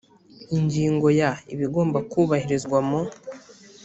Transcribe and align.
ingingo 0.57 1.07
ya 1.19 1.29
ibigomba 1.53 1.97
kubahirizwa 2.11 2.77
mu 2.87 3.01